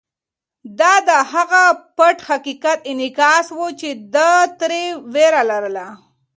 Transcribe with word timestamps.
دا 0.79 0.93
د 1.07 1.09
هغه 1.31 1.63
پټ 1.97 2.17
حقیقت 2.29 2.79
انعکاس 2.91 3.47
و 3.53 3.63
چې 3.79 3.89
ده 4.13 4.29
ترې 4.59 4.83
وېره 5.13 5.43
لرله. 5.51 5.87